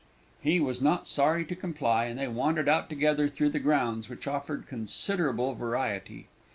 He 0.41 0.59
was 0.59 0.81
not 0.81 1.07
sorry 1.07 1.45
to 1.45 1.55
comply, 1.55 2.05
and 2.05 2.17
they 2.17 2.27
wandered 2.27 2.67
out 2.67 2.89
together 2.89 3.29
through 3.29 3.49
the 3.51 3.59
grounds, 3.59 4.09
which 4.09 4.25
offered 4.25 4.65
considerable 4.67 5.53
variety. 5.53 6.25